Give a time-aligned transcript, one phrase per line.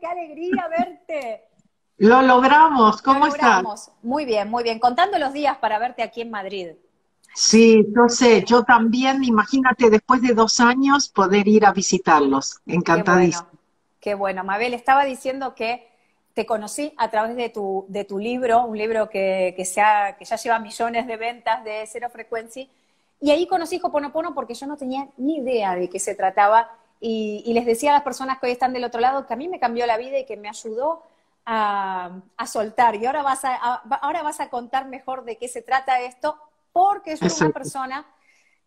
[0.00, 1.44] qué alegría verte.
[1.98, 3.90] Lo logramos, ¿cómo Lo logramos.
[4.02, 4.78] Muy bien, muy bien.
[4.78, 6.68] Contando los días para verte aquí en Madrid.
[7.34, 12.60] Sí, yo sé, yo también, imagínate, después de dos años poder ir a visitarlos.
[12.66, 13.48] Encantadísimo.
[13.50, 14.44] Qué bueno, qué bueno.
[14.44, 15.88] Mabel, estaba diciendo que
[16.34, 20.36] te conocí a través de tu, de tu libro, un libro que, que, que ya
[20.36, 22.70] lleva millones de ventas de Cero Frequency,
[23.20, 27.42] y ahí conocí Hoponopono porque yo no tenía ni idea de qué se trataba, y,
[27.46, 29.48] y, les decía a las personas que hoy están del otro lado que a mí
[29.48, 31.02] me cambió la vida y que me ayudó
[31.46, 32.94] a, a soltar.
[32.96, 36.36] Y ahora vas a, a, ahora vas a contar mejor de qué se trata esto,
[36.72, 38.06] porque soy una persona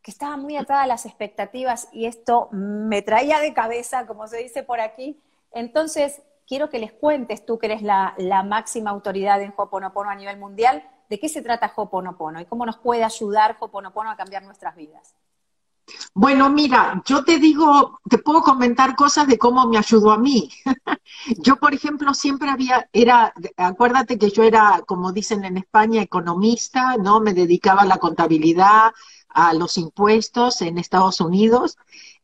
[0.02, 4.38] que estaba muy atada a las expectativas y esto me traía de cabeza, como se
[4.38, 5.22] dice por aquí.
[5.52, 10.16] Entonces, quiero que les cuentes, tú que eres la, la máxima autoridad en Hoponopono a
[10.16, 14.44] nivel mundial, de qué se trata Hoponopono y cómo nos puede ayudar Hoponopono a cambiar
[14.44, 15.16] nuestras vidas.
[16.16, 20.50] Bueno, mira, yo te digo, te puedo comentar cosas de cómo me ayudó a mí.
[21.40, 26.98] yo, por ejemplo, siempre había, era, acuérdate que yo era, como dicen en España, economista,
[26.98, 27.20] ¿no?
[27.20, 28.92] Me dedicaba a la contabilidad,
[29.30, 31.78] a los impuestos en Estados Unidos,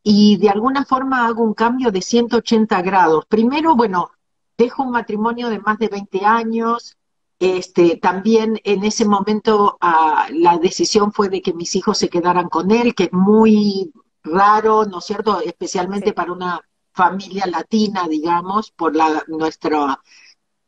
[0.04, 3.26] y de alguna forma hago un cambio de 180 grados.
[3.26, 4.12] Primero, bueno,
[4.56, 6.96] dejo un matrimonio de más de 20 años,
[7.40, 12.50] este, también en ese momento uh, la decisión fue de que mis hijos se quedaran
[12.50, 15.40] con él, que es muy raro, ¿no es cierto?
[15.40, 16.12] Especialmente sí.
[16.12, 16.60] para una
[16.92, 19.98] familia latina, digamos, por la nuestra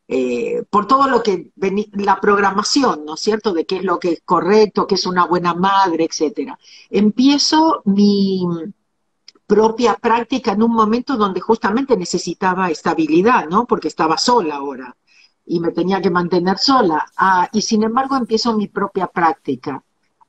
[0.08, 1.52] eh, por todo lo que
[1.92, 3.52] la programación, ¿no es cierto?
[3.52, 6.58] De qué es lo que es correcto, qué es una buena madre, etcétera.
[6.88, 8.46] Empiezo mi
[9.46, 13.66] propia práctica en un momento donde justamente necesitaba estabilidad, ¿no?
[13.66, 14.96] Porque estaba sola ahora
[15.46, 17.06] y me tenía que mantener sola.
[17.16, 19.82] Ah, y sin embargo empiezo mi propia práctica.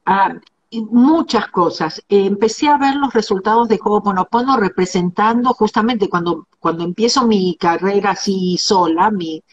[0.05, 0.35] Ah,
[0.71, 2.03] muchas cosas.
[2.09, 8.57] Empecé a ver los resultados de Ho'oponopono representando justamente cuando, cuando empiezo mi carrera así
[8.57, 9.43] sola, mi,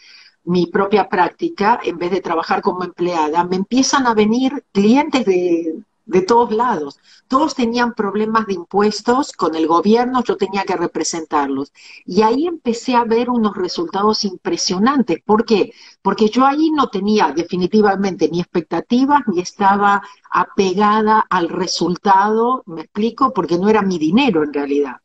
[0.44, 5.82] mi propia práctica, en vez de trabajar como empleada, me empiezan a venir clientes de,
[6.10, 6.98] de todos lados.
[7.28, 11.72] Todos tenían problemas de impuestos con el gobierno, yo tenía que representarlos.
[12.04, 15.22] Y ahí empecé a ver unos resultados impresionantes.
[15.24, 15.72] ¿Por qué?
[16.02, 23.32] Porque yo ahí no tenía definitivamente ni expectativas, ni estaba apegada al resultado, me explico,
[23.32, 24.96] porque no era mi dinero en realidad.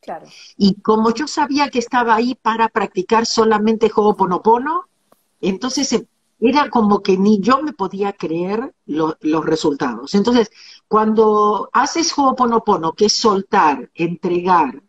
[0.00, 0.26] Claro.
[0.58, 4.84] Y como yo sabía que estaba ahí para practicar solamente Ho'oponopono,
[5.40, 6.04] entonces
[6.38, 10.14] era como que ni yo me podía creer lo, los resultados.
[10.14, 10.50] Entonces,
[10.88, 14.82] cuando haces Ho'oponopono, que es soltar, entregar,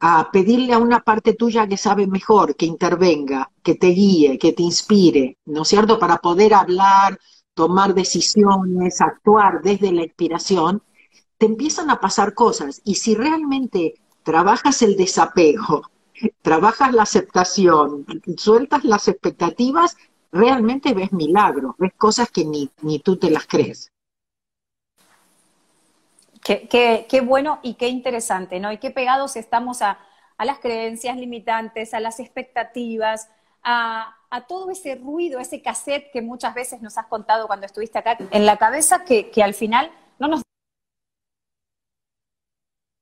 [0.00, 4.52] a pedirle a una parte tuya que sabe mejor, que intervenga, que te guíe, que
[4.52, 7.18] te inspire, ¿no es cierto?, para poder hablar,
[7.54, 10.82] tomar decisiones, actuar desde la inspiración,
[11.36, 12.80] te empiezan a pasar cosas.
[12.84, 15.82] Y si realmente trabajas el desapego,
[16.42, 18.06] trabajas la aceptación,
[18.36, 19.96] sueltas las expectativas,
[20.32, 23.92] realmente ves milagros, ves cosas que ni, ni tú te las crees.
[26.42, 28.72] Qué, qué, qué, bueno y qué interesante, ¿no?
[28.72, 29.98] Y qué pegados estamos a,
[30.36, 33.28] a las creencias limitantes, a las expectativas,
[33.62, 37.98] a, a, todo ese ruido, ese cassette que muchas veces nos has contado cuando estuviste
[37.98, 40.42] acá en la cabeza, que, que al final no nos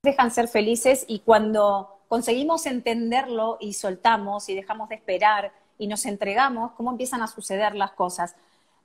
[0.03, 6.07] dejan ser felices y cuando conseguimos entenderlo y soltamos y dejamos de esperar y nos
[6.07, 8.35] entregamos, cómo empiezan a suceder las cosas.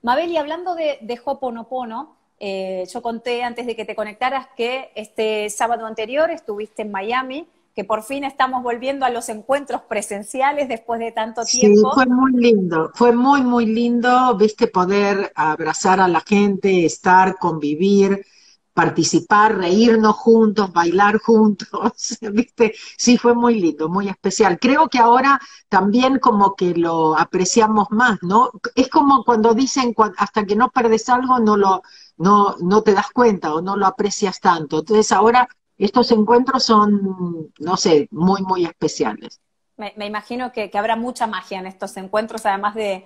[0.02, 4.92] Mabel, y hablando de, de Hoponopono, eh, yo conté antes de que te conectaras que
[4.96, 10.68] este sábado anterior estuviste en Miami, que por fin estamos volviendo a los encuentros presenciales
[10.68, 11.92] después de tanto tiempo.
[11.92, 17.38] Sí, fue muy lindo, fue muy, muy lindo, viste, poder abrazar a la gente, estar,
[17.38, 18.26] convivir,
[18.74, 22.74] participar, reírnos juntos, bailar juntos, ¿viste?
[22.98, 24.60] Sí, fue muy lindo, muy especial.
[24.60, 25.40] Creo que ahora
[25.70, 28.52] también como que lo apreciamos más, ¿no?
[28.76, 31.82] Es como cuando dicen, hasta que no perdes algo, no, lo,
[32.18, 34.80] no, no te das cuenta o no lo aprecias tanto.
[34.80, 39.42] Entonces ahora estos encuentros son, no sé, muy, muy especiales.
[39.78, 43.04] Me, imagino que, que, habrá mucha magia en estos encuentros, además de,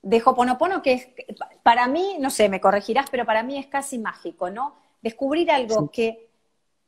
[0.00, 1.08] de Hoponopono, que es,
[1.62, 4.74] para mí, no sé, me corregirás, pero para mí es casi mágico, ¿no?
[5.06, 5.88] Descubrir algo sí.
[5.92, 6.28] que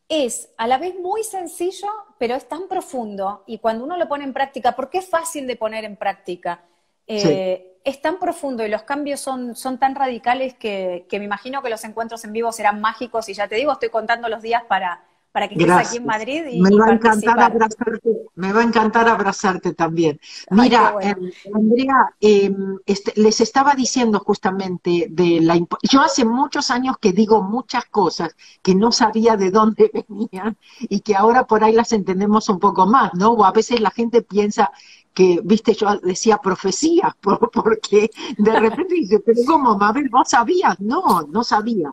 [0.09, 1.89] es a la vez muy sencillo,
[2.19, 5.55] pero es tan profundo, y cuando uno lo pone en práctica, porque es fácil de
[5.55, 6.65] poner en práctica,
[7.07, 7.81] eh, sí.
[7.85, 11.71] es tan profundo y los cambios son, son tan radicales que, que, me imagino que
[11.71, 15.05] los encuentros en vivo serán mágicos, y ya te digo, estoy contando los días para,
[15.33, 18.65] para que estés aquí en Madrid y me va a encantar abrazarte, me va a
[18.65, 20.19] encantar abrazarte también.
[20.51, 21.15] Mira, eh,
[21.55, 27.43] Andrea, em, este, les estaba diciendo justamente de la yo hace muchos años que digo
[27.43, 32.49] muchas cosas que no sabía de dónde venían y que ahora por ahí las entendemos
[32.49, 33.31] un poco más, ¿no?
[33.33, 34.71] O a veces la gente piensa
[35.15, 37.17] que, viste, yo decía profecía,
[37.53, 40.79] porque de repente dice, pero ¿cómo, Mabel, vos sabías?
[40.81, 41.93] No, no sabía.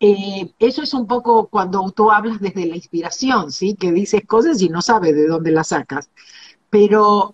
[0.00, 3.74] Eh, eso es un poco cuando tú hablas desde la inspiración, ¿sí?
[3.74, 6.10] Que dices cosas y no sabes de dónde las sacas.
[6.70, 7.32] Pero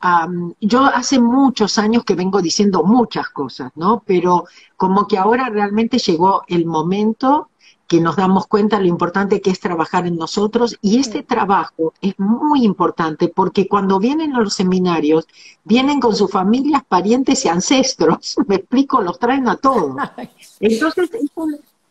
[0.61, 4.03] yo hace muchos años que vengo diciendo muchas cosas, ¿no?
[4.07, 4.45] Pero
[4.77, 7.49] como que ahora realmente llegó el momento
[7.91, 12.17] que nos damos cuenta lo importante que es trabajar en nosotros y este trabajo es
[12.19, 15.27] muy importante porque cuando vienen a los seminarios
[15.65, 19.97] vienen con sus familias, parientes y ancestros, me explico, los traen a todos.
[20.61, 21.11] Entonces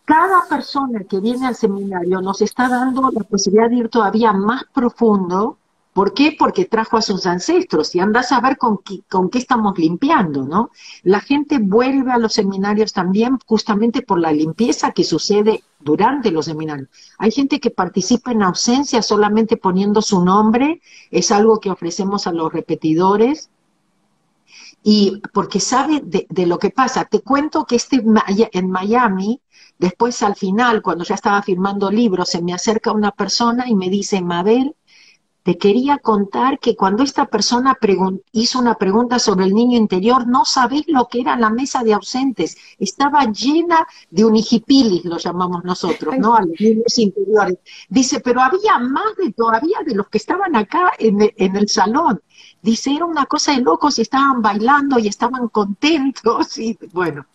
[0.10, 4.64] cada persona que viene al seminario nos está dando la posibilidad de ir todavía más
[4.74, 5.60] profundo.
[5.94, 6.36] ¿Por qué?
[6.38, 10.46] Porque trajo a sus ancestros y anda a saber con qué, con qué estamos limpiando,
[10.46, 10.72] ¿no?
[11.04, 16.46] La gente vuelve a los seminarios también justamente por la limpieza que sucede durante los
[16.46, 16.90] seminarios.
[17.20, 22.32] Hay gente que participa en ausencia solamente poniendo su nombre, es algo que ofrecemos a
[22.32, 23.52] los repetidores,
[24.84, 27.06] y porque sabe de, de, lo que pasa.
[27.06, 28.04] Te cuento que este
[28.54, 29.42] en Miami
[29.80, 33.90] Después, al final, cuando ya estaba firmando libros, se me acerca una persona y me
[33.90, 34.76] dice, Mabel,
[35.44, 37.78] te quería contar que cuando esta persona
[38.34, 41.94] hizo una pregunta sobre el niño interior, no sabéis lo que era la mesa de
[41.94, 42.58] ausentes.
[42.78, 46.36] Estaba llena de unijipilis, lo llamamos nosotros, ¿no?
[46.36, 47.58] A los niños interiores.
[47.88, 52.22] Dice, pero había más de todavía de los que estaban acá en en el salón.
[52.62, 57.26] Dice, era una cosa de locos y estaban bailando y estaban contentos y bueno.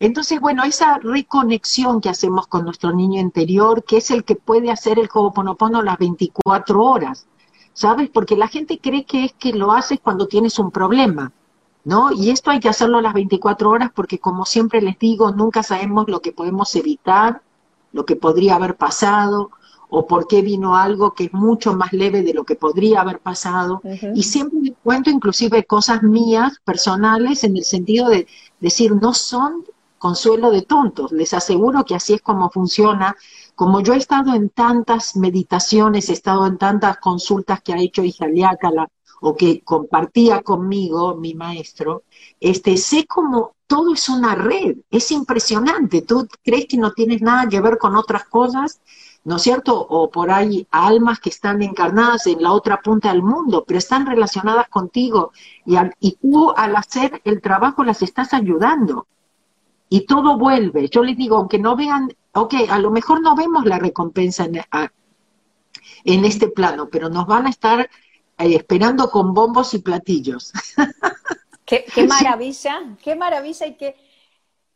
[0.00, 4.72] Entonces, bueno, esa reconexión que hacemos con nuestro niño interior, que es el que puede
[4.72, 7.26] hacer el Ho'oponopono las 24 horas,
[7.72, 8.10] ¿sabes?
[8.10, 11.32] Porque la gente cree que es que lo haces cuando tienes un problema,
[11.84, 12.12] ¿no?
[12.12, 16.08] Y esto hay que hacerlo las 24 horas porque, como siempre les digo, nunca sabemos
[16.08, 17.42] lo que podemos evitar,
[17.92, 19.50] lo que podría haber pasado,
[19.94, 23.18] o por qué vino algo que es mucho más leve de lo que podría haber
[23.18, 23.82] pasado.
[24.14, 28.26] Y siempre cuento inclusive cosas mías, personales, en el sentido de
[28.58, 29.66] decir, no son
[29.98, 33.14] consuelo de tontos, les aseguro que así es como funciona.
[33.54, 38.02] Como yo he estado en tantas meditaciones, he estado en tantas consultas que ha hecho
[38.02, 38.88] Ijaliácala
[39.20, 42.04] o que compartía conmigo mi maestro,
[42.40, 46.00] este, sé como todo es una red, es impresionante.
[46.00, 48.80] Tú crees que no tienes nada que ver con otras cosas
[49.24, 49.78] ¿no es cierto?
[49.78, 54.06] O por ahí almas que están encarnadas en la otra punta del mundo, pero están
[54.06, 55.32] relacionadas contigo
[55.64, 59.06] y, y tú al hacer el trabajo las estás ayudando.
[59.88, 60.88] Y todo vuelve.
[60.88, 64.60] Yo les digo, aunque no vean, ok, a lo mejor no vemos la recompensa en,
[66.04, 67.88] en este plano, pero nos van a estar eh,
[68.56, 70.52] esperando con bombos y platillos.
[71.64, 73.96] Qué, qué maravilla, qué maravilla y qué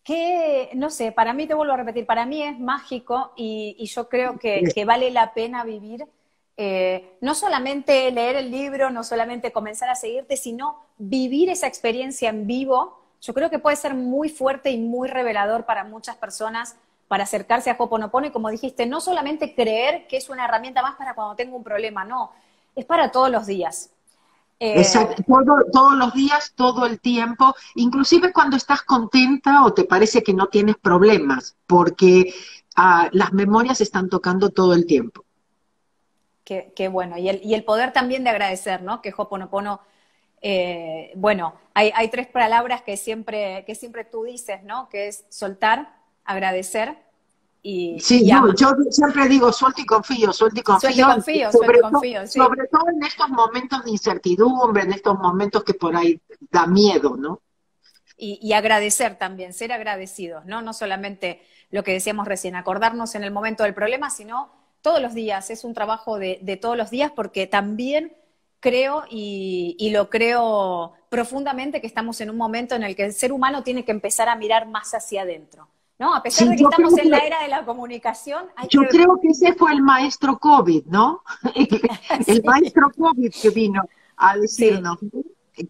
[0.06, 4.08] que, no sé, para mí te vuelvo a repetir, para mí es mágico y, yo
[4.08, 6.06] creo que, vale la pena vivir,
[6.56, 12.28] eh, no solamente leer el libro, no solamente comenzar a seguirte, sino vivir esa experiencia
[12.28, 13.00] en vivo.
[13.20, 16.76] Yo creo que puede ser muy fuerte y muy revelador para muchas personas
[17.08, 20.94] para acercarse a Hoponopono y como dijiste, no solamente creer que es una herramienta más
[20.94, 22.30] para cuando tengo un problema, no,
[22.76, 23.90] es para todos los días.
[24.58, 25.22] Eh, Exacto,
[25.70, 30.46] todos los días, todo el tiempo, inclusive cuando estás contenta o te parece que no
[30.46, 32.32] tienes problemas, porque
[32.74, 35.24] ah, las memorias están tocando todo el tiempo.
[36.44, 39.02] Qué, bueno, y el, y el, poder también de agradecer, ¿no?
[39.02, 39.80] Que Hoponopono,
[40.40, 44.88] eh, bueno, hay, hay, tres palabras que siempre, que siempre tú dices, ¿no?
[44.88, 47.05] Que es soltar, agradecer
[47.99, 51.06] sí, yo siempre digo suelto y confío, suelto y confío.
[51.06, 55.96] confío, sobre, confío sobre todo en estos momentos de incertidumbre, en estos momentos que por
[55.96, 56.20] ahí
[56.50, 57.40] da miedo, ¿no?
[58.18, 60.62] Y, agradecer también, ser agradecidos, ¿no?
[60.62, 65.12] No solamente lo que decíamos recién, acordarnos en el momento del problema, sino todos los
[65.12, 68.16] días, es un trabajo de, todos los días porque también
[68.61, 73.12] creo y, y, lo creo profundamente que estamos en un momento en el que el
[73.12, 75.68] ser humano tiene que empezar a mirar más hacia adentro.
[75.98, 76.14] ¿No?
[76.14, 78.46] A pesar de que estamos en la era de la comunicación.
[78.70, 81.22] yo creo que ese fue el maestro COVID, ¿no?
[81.54, 83.82] el, maestro COVID que vino
[84.16, 84.98] a decirnos.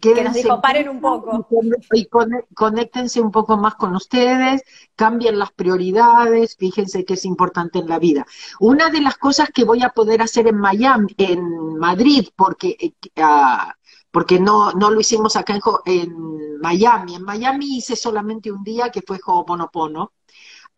[0.01, 1.47] Que nos dijo, paren un poco.
[1.93, 2.09] Y
[2.53, 4.61] conéctense un poco más con ustedes,
[4.97, 8.25] cambien las prioridades, fíjense que es importante en la vida.
[8.59, 12.93] Una de las cosas que voy a poder hacer en Miami, en Madrid, porque, eh,
[13.15, 13.77] ah,
[14.11, 17.15] porque no, no lo hicimos acá en, en Miami.
[17.15, 20.13] En Miami hice solamente un día que fue Ho'oponopono,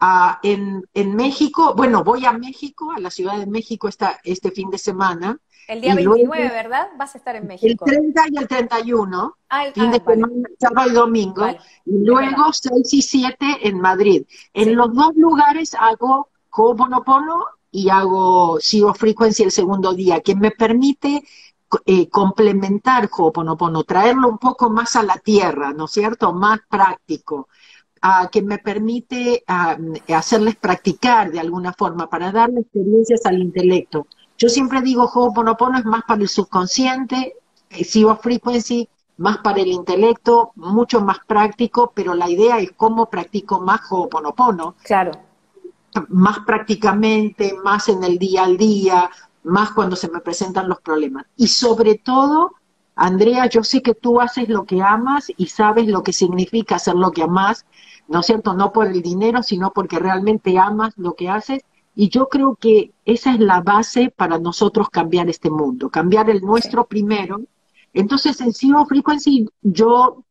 [0.01, 4.49] Ah, en, en, México, bueno, voy a México, a la Ciudad de México esta, este
[4.49, 5.37] fin de semana.
[5.67, 6.87] El día 29, ¿verdad?
[6.97, 7.83] Vas a estar en México.
[7.85, 11.45] El 30 y el 31, ah, fin de semana, sábado y domingo.
[11.85, 14.25] Y luego 6 y 7 en Madrid.
[14.53, 20.51] En los dos lugares hago Ho'oponopono y hago Zero Frequency el segundo día, que me
[20.51, 21.23] permite
[21.85, 26.33] eh, complementar Ho'oponopono, traerlo un poco más a la tierra, ¿no es cierto?
[26.33, 27.47] Más práctico
[28.31, 29.43] que me permite
[30.07, 34.07] hacerles practicar de alguna forma, para darle experiencias al intelecto.
[34.37, 37.35] Yo siempre digo, Ho'oponopono es más para el subconsciente,
[37.69, 43.59] Zero Frequency más para el intelecto, mucho más práctico, pero la idea es cómo practico
[43.59, 44.75] más Ho'oponopono.
[44.81, 45.11] Claro.
[46.07, 49.09] Más prácticamente, más en el día al día,
[49.43, 51.25] más cuando se me presentan los problemas.
[51.35, 52.53] Y sobre todo,
[52.95, 56.95] Andrea, yo sé que tú haces lo que amas y sabes lo que significa hacer
[56.95, 57.65] lo que amas,
[58.07, 58.53] ¿no es cierto?
[58.53, 61.63] No por el dinero, sino porque realmente amas lo que haces.
[61.95, 66.41] Y yo creo que esa es la base para nosotros cambiar este mundo, cambiar el
[66.41, 67.41] nuestro primero.
[67.93, 70.23] Entonces, en Zero Frequency yo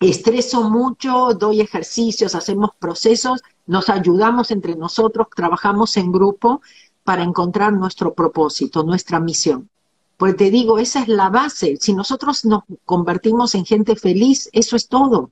[0.00, 6.60] estreso mucho, doy ejercicios, hacemos procesos, nos ayudamos entre nosotros, trabajamos en grupo
[7.04, 9.68] para encontrar nuestro propósito, nuestra misión.
[10.16, 11.76] Pues te digo, esa es la base.
[11.80, 15.30] Si nosotros nos convertimos en gente feliz, eso es todo.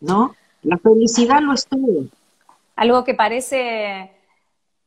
[0.00, 0.34] ¿no?
[0.62, 2.06] La felicidad lo es todo.
[2.76, 4.12] Algo que parece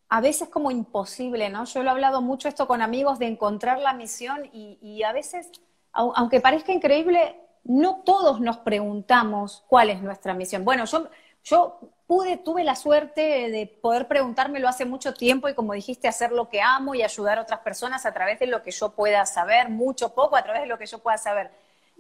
[0.09, 1.65] a veces como imposible, ¿no?
[1.65, 5.49] Yo lo he hablado mucho esto con amigos de encontrar la misión y, a veces,
[5.91, 10.65] aunque parezca increíble, no todos nos preguntamos cuál es nuestra misión.
[10.65, 11.07] Bueno, yo,
[11.43, 16.31] yo pude, tuve la suerte de poder preguntármelo hace mucho tiempo y como dijiste, hacer
[16.31, 19.25] lo que amo y ayudar a otras personas a través de lo que yo pueda
[19.25, 21.51] saber, mucho, poco, a través de lo que yo pueda saber.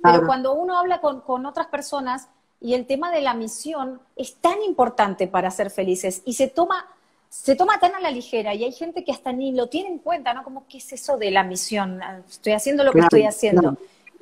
[0.01, 2.27] Pero cuando uno habla con, con otras personas,
[2.63, 6.87] y el tema de la misión es tan importante para ser felices y se toma,
[7.27, 9.99] se toma tan a la ligera y hay gente que hasta ni lo tiene en
[9.99, 10.45] cuenta, ¿no?
[10.45, 11.99] Como, ¿qué es eso de la misión?
[12.27, 13.77] Estoy haciendo lo que estoy haciendo.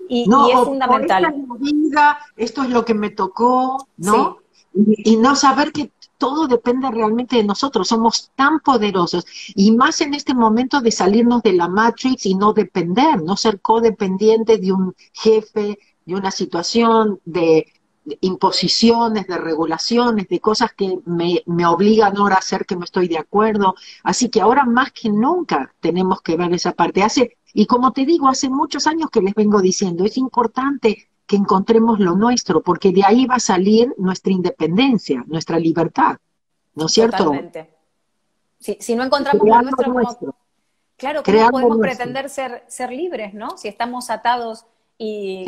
[0.10, 1.34] Y, es fundamental.
[1.60, 4.40] Vida, esto es lo que me tocó, ¿no?
[4.74, 9.26] Y, no saber que todo depende realmente de nosotros, somos tan poderosos
[9.56, 13.60] y más en este momento de salirnos de la Matrix y no depender, no ser
[13.60, 17.68] codependiente de un jefe, de una situación, de,
[18.22, 23.08] imposiciones, de regulaciones, de cosas que me, me, obligan ahora a hacer que no estoy
[23.08, 23.76] de acuerdo.
[24.04, 27.04] Así que ahora más que nunca tenemos que ver esa parte.
[27.04, 31.38] Hace, y como te digo, hace muchos años que les vengo diciendo, es importante que
[31.38, 36.18] encontremos lo nuestro, porque de ahí va a salir nuestra independencia, nuestra libertad.
[36.76, 37.24] ¿No es cierto?
[37.24, 37.70] Totalmente.
[38.60, 40.36] Si, si no encontramos lo nuestro,
[40.98, 43.58] claro, ¿cómo podemos pretender ser, ser libres, no?
[43.58, 44.66] Si estamos atados
[44.98, 45.46] y,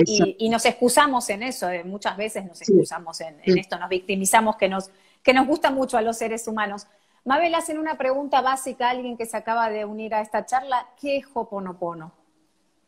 [0.49, 4.89] nos excusamos en eso, eh, muchas veces nos excusamos en, esto, nos victimizamos que nos,
[5.21, 6.87] que nos gusta mucho a los seres humanos.
[7.25, 10.87] Mabel, hacen una pregunta básica a alguien que se acaba de unir a esta charla,
[11.01, 12.13] ¿qué es Hoponopono?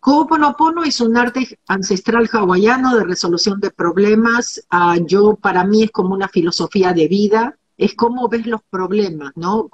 [0.05, 4.63] Ho'oponopono es un arte ancestral hawaiano de resolución de problemas.
[4.69, 9.33] Ah, yo, para mí, es como una filosofía de vida es cómo ves los problemas,
[9.35, 9.69] ¿no?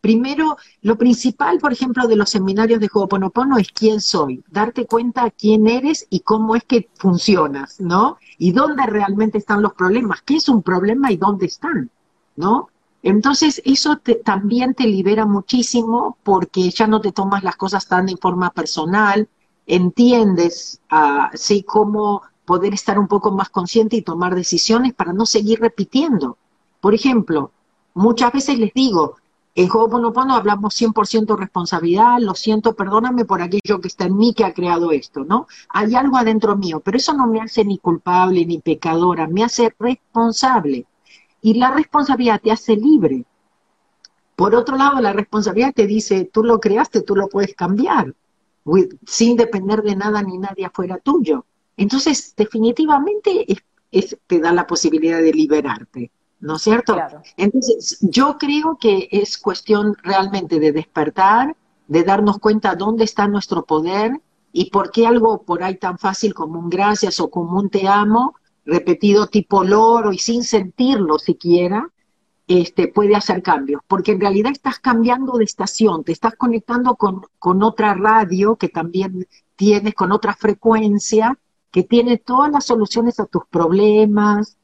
[0.00, 5.30] Primero, lo principal, por ejemplo, de los seminarios de Ho'oponopono es quién soy, darte cuenta
[5.30, 8.18] quién eres y cómo es que funcionas, ¿no?
[8.38, 11.90] Y dónde realmente están los problemas, qué es un problema y dónde están,
[12.36, 12.68] ¿no?
[13.02, 18.18] Entonces, eso también te libera muchísimo porque ya no te tomas las cosas tan en
[18.18, 19.28] forma personal,
[19.66, 25.26] entiendes así ah, cómo poder estar un poco más consciente y tomar decisiones para no
[25.26, 26.38] seguir repitiendo
[26.86, 27.50] por ejemplo,
[27.94, 29.16] muchas veces les digo,
[29.56, 34.44] en Ho'oponopono hablamos 100% responsabilidad, lo siento, perdóname por aquello que está en mí que
[34.44, 35.48] ha creado esto, ¿no?
[35.70, 39.74] Hay algo adentro mío, pero eso no me hace ni culpable ni pecadora, me hace
[39.78, 40.86] responsable.
[41.40, 43.24] Y la responsabilidad te hace libre.
[44.36, 48.14] Por otro lado, la responsabilidad te dice, tú lo creaste, tú lo puedes cambiar,
[49.06, 51.46] sin depender de nada ni nadie afuera tuyo.
[51.76, 53.46] Entonces, definitivamente
[54.26, 56.10] te da la posibilidad de liberarte.
[56.40, 56.96] ¿no es cierto?
[57.36, 61.56] Entonces, yo creo que es cuestión realmente de despertar,
[61.88, 64.20] de darnos cuenta dónde está nuestro poder
[64.52, 67.88] y por qué algo por ahí tan fácil como un gracias o como un te
[67.88, 71.90] amo, repetido tipo loro y sin sentirlo siquiera,
[72.48, 77.22] este, puede hacer cambios, porque en realidad estás cambiando de estación, te estás conectando con,
[77.38, 79.26] con otra radio que también
[79.56, 81.38] tienes, con otra frecuencia,
[81.70, 84.56] que tiene todas las soluciones a tus problemas,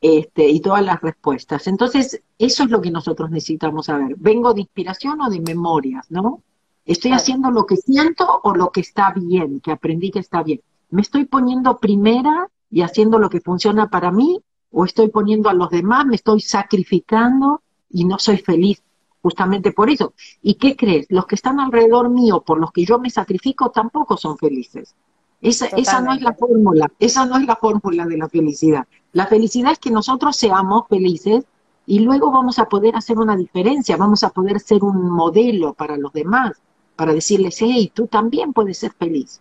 [0.00, 1.66] este, y todas las respuestas.
[1.66, 4.16] Entonces, eso es lo que nosotros necesitamos saber.
[4.16, 6.42] ¿Vengo de inspiración o de memorias, no?
[6.86, 10.62] ¿Estoy haciendo lo que siento o lo que está bien, que aprendí que está bien?
[10.88, 14.40] ¿Me estoy poniendo primera y haciendo lo que funciona para mí
[14.72, 18.82] o estoy poniendo a los demás, me estoy sacrificando y no soy feliz
[19.22, 20.14] justamente por eso.
[20.42, 21.06] ¿Y qué crees?
[21.08, 24.94] Los que están alrededor mío, por los que yo me sacrifico, tampoco son felices.
[25.42, 28.86] Esa, esa no es la fórmula, esa no es la fórmula de la felicidad.
[29.12, 31.44] La felicidad es que nosotros seamos felices
[31.86, 35.96] y luego vamos a poder hacer una diferencia, vamos a poder ser un modelo para
[35.96, 36.52] los demás,
[36.94, 39.40] para decirles, hey, tú también puedes ser feliz.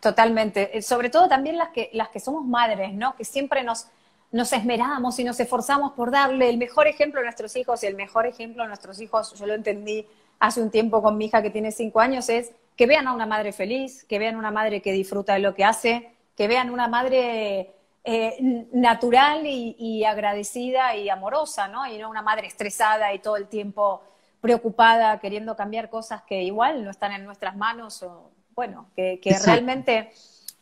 [0.00, 3.14] Totalmente, eh, sobre todo también las que, las que somos madres, ¿no?
[3.16, 3.88] Que siempre nos,
[4.32, 7.94] nos esmeramos y nos esforzamos por darle el mejor ejemplo a nuestros hijos y el
[7.94, 10.06] mejor ejemplo a nuestros hijos, yo lo entendí
[10.40, 13.26] hace un tiempo con mi hija que tiene cinco años, es que vean a una
[13.26, 16.88] madre feliz, que vean una madre que disfruta de lo que hace, que vean una
[16.88, 17.70] madre
[18.04, 21.86] eh, natural y, agradecida y amorosa, ¿no?
[21.86, 24.02] Y no una madre estresada y todo el tiempo
[24.40, 30.10] preocupada, queriendo cambiar cosas que igual no están en nuestras manos o, bueno, que, realmente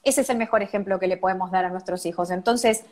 [0.02, 2.30] ese es el mejor ejemplo que le podemos dar a nuestros hijos.
[2.30, 2.84] Entonces,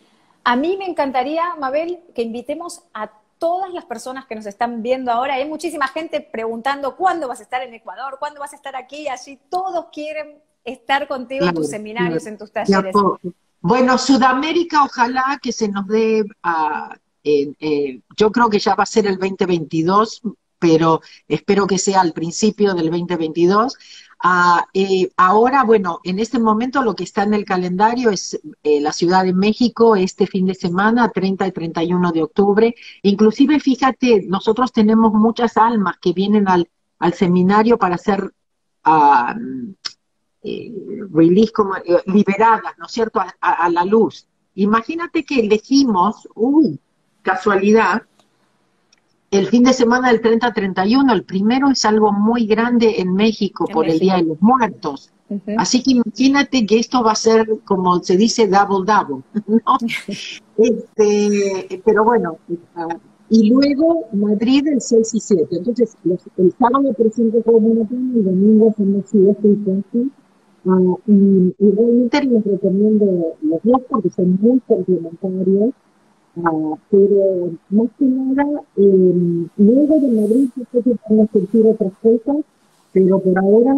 [0.48, 5.12] a mí me encantaría, Mabel, que invitemos a todas las personas que nos están viendo
[5.12, 5.34] ahora.
[5.34, 9.08] Hay muchísima gente preguntando cuándo vas a estar en Ecuador, cuándo vas a estar aquí,
[9.08, 9.38] allí.
[9.50, 12.94] Todos quieren estar contigo en tus seminarios, en tus talleres.
[13.60, 18.86] Bueno, Sudamérica, ojalá que se nos dé, a, eh, yo creo que ya va a
[18.86, 20.22] ser el 2022,
[20.58, 23.76] pero espero que sea al principio del 2022.
[24.20, 28.80] Ah, eh, ahora, bueno, en este momento lo que está en el calendario es eh,
[28.80, 32.74] la Ciudad de México este fin de semana, 30 y 31 de octubre.
[33.02, 38.32] Inclusive, fíjate, nosotros tenemos muchas almas que vienen al, al seminario para hacer
[38.84, 39.34] uh,
[41.12, 41.74] release, como,
[42.06, 44.26] liberadas, ¿no es cierto?, a, a, la luz.
[44.54, 46.80] Imagínate que elegimos, uy,
[47.22, 48.02] casualidad,
[49.30, 53.86] el fin de semana del 30-31, el primero es algo muy grande en México por
[53.88, 55.12] el Día de los Muertos.
[55.58, 59.22] Así que imagínate que esto va a ser, como se dice, double double.
[60.56, 62.38] este, pero bueno,
[63.28, 65.46] y luego Madrid el 6 y 7.
[65.50, 65.96] Entonces,
[66.38, 70.10] el sábado presento como el domingo son los sudeste y
[71.06, 75.74] y, y realmente les recomiendo los dos porque son muy complementarios
[76.90, 82.44] pero más que nada, eh, luego de Madrid, sé que van a surgir otras cosas,
[82.92, 83.76] pero por ahora,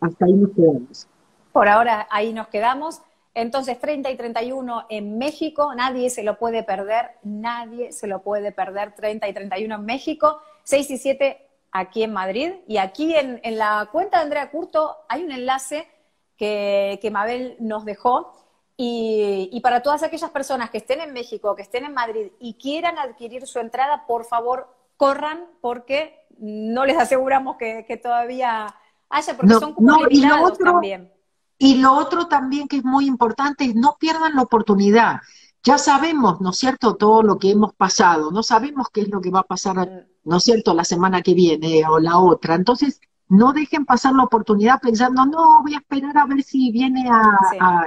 [0.00, 1.06] hasta ahí nos quedamos.
[1.52, 3.00] Por ahora, ahí nos quedamos.
[3.34, 8.52] Entonces, 30 y 31 en México, nadie se lo puede perder, nadie se lo puede
[8.52, 12.52] perder, 30 y 31 en México, 6 y 7 aquí en Madrid.
[12.66, 15.88] Y aquí en, en la cuenta de Andrea Curto hay un enlace
[16.36, 18.41] que, que Mabel nos dejó
[18.76, 22.98] y, para todas aquellas personas que estén en México, que estén en Madrid y quieran
[22.98, 28.74] adquirir su entrada, por favor, corran porque no les aseguramos que, todavía
[29.08, 31.12] haya, porque son como no, también.
[31.58, 35.20] Y lo otro también que es muy importante es no pierdan la oportunidad.
[35.62, 39.20] Ya sabemos, ¿no es cierto?, todo lo que hemos pasado, no sabemos qué es lo
[39.20, 40.28] que va a pasar, mm.
[40.28, 42.56] ¿no es cierto?, la semana que viene o la otra.
[42.56, 47.08] Entonces, no dejen pasar la oportunidad pensando, no, voy a esperar a ver si viene
[47.08, 47.86] a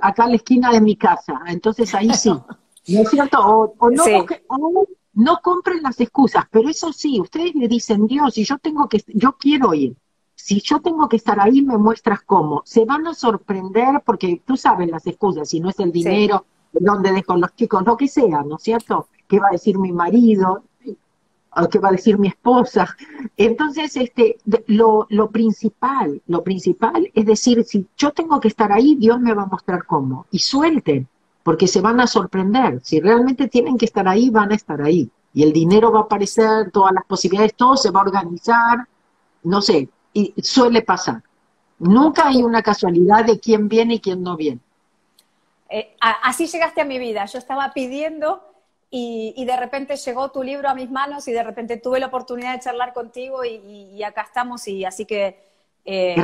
[0.00, 1.40] acá a la esquina de mi casa.
[1.46, 3.38] Entonces ahí sí, ¿no es cierto?
[3.40, 4.04] O, no,
[5.12, 9.02] no compren las excusas, pero eso sí, ustedes le dicen, Dios, si yo tengo que,
[9.08, 9.96] yo quiero ir,
[10.34, 12.62] si yo tengo que estar ahí, me muestras cómo.
[12.64, 17.12] Se van a sorprender porque tú sabes las excusas, si no es el dinero, dónde
[17.12, 19.08] dejo los chicos, lo que sea, ¿no es cierto?
[19.28, 20.64] ¿Qué va a decir mi marido?
[21.70, 22.96] Qué va a decir mi esposa.
[23.36, 28.94] Entonces, este, lo, lo principal, lo principal es decir, si yo tengo que estar ahí,
[28.96, 30.26] Dios me va a mostrar cómo.
[30.30, 31.08] Y suelten,
[31.42, 32.80] porque se van a sorprender.
[32.82, 35.10] Si realmente tienen que estar ahí, van a estar ahí.
[35.32, 38.86] Y el dinero va a aparecer, todas las posibilidades, todo se va a organizar,
[39.44, 41.22] no sé, y suele pasar.
[41.78, 44.60] Nunca hay una casualidad de quién viene y quién no viene.
[45.70, 47.24] Eh, así llegaste a mi vida.
[47.26, 48.42] Yo estaba pidiendo
[48.92, 52.54] y, de repente llegó tu libro a mis manos y de repente tuve la oportunidad
[52.54, 55.48] de charlar contigo y, acá estamos y así que
[55.84, 56.16] eh,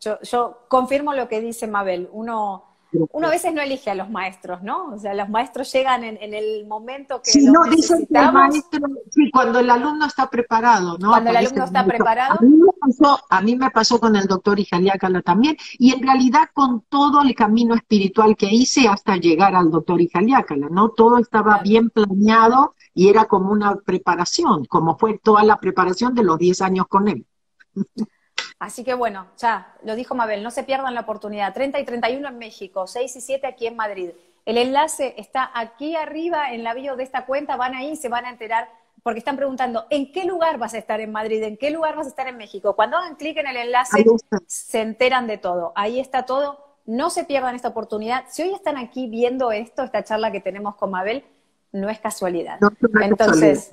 [0.00, 4.08] Yo, yo, confirmo lo que dice Mabel, uno uno a veces no elige a los
[4.08, 4.92] maestros, ¿no?
[4.94, 7.32] O sea, los maestros llegan en, el momento que.
[7.32, 11.10] Sí, no, dicen que el maestro, sí, cuando el alumno está preparado, ¿no?
[11.10, 12.38] Cuando el alumno está preparado.
[12.38, 16.02] A mí, me pasó, a mí me pasó con el doctor Ijaliácala también, y en
[16.02, 20.90] realidad con todo el camino espiritual que hice hasta llegar al doctor Ijaliácala, ¿no?
[20.90, 26.24] Todo estaba bien planeado y era como una preparación, como fue toda la preparación de
[26.24, 27.26] los 10 años con él.
[28.58, 31.54] Así que bueno, ya lo dijo Mabel, no se pierdan la oportunidad.
[31.54, 34.10] 30 y 31 en México, 6 y 7 aquí en Madrid.
[34.44, 38.08] El enlace está aquí arriba en la bio de esta cuenta, van ahí y se
[38.08, 38.68] van a enterar
[39.02, 41.42] porque están preguntando, ¿en qué lugar vas a estar en Madrid?
[41.42, 42.74] ¿En qué lugar vas a estar en México?
[42.74, 44.04] Cuando hagan clic en el enlace,
[44.46, 45.72] se enteran de todo.
[45.74, 46.64] Ahí está todo.
[46.84, 48.24] no se pierdan esta oportunidad.
[48.28, 51.24] Si hoy están aquí viendo esto, esta charla que tenemos con Mabel,
[51.72, 52.58] no es casualidad.
[53.02, 53.70] Entonces,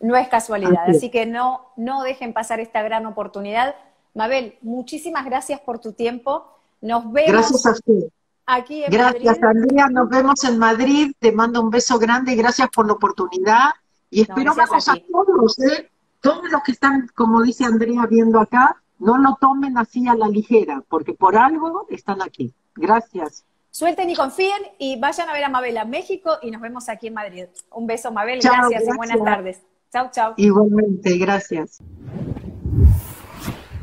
[0.00, 0.88] no es casualidad.
[0.88, 3.76] Así que no, no dejen pasar esta gran oportunidad.
[4.18, 6.44] Mabel, muchísimas gracias por tu tiempo.
[6.80, 7.30] Nos vemos.
[7.30, 8.08] Gracias a usted.
[8.46, 9.88] Aquí en gracias, Andrea.
[9.88, 11.12] Nos vemos en Madrid.
[11.20, 12.34] Te mando un beso grande.
[12.34, 13.70] Gracias por la oportunidad.
[14.10, 14.66] Y espero a,
[15.12, 15.88] todos, ¿eh?
[16.20, 20.26] Todos los que están, como dice Andrea, viendo acá, no lo tomen así a la
[20.26, 22.52] ligera, porque por algo están aquí.
[22.74, 23.44] Gracias.
[23.70, 27.06] Suelten y confíen y vayan a ver a Mabel a México y nos vemos aquí
[27.06, 27.44] en Madrid.
[27.70, 28.40] Un beso, Mabel.
[28.42, 29.60] gracias, y buenas tardes.
[29.92, 30.34] Chao, chao.
[30.36, 31.80] Igualmente, gracias.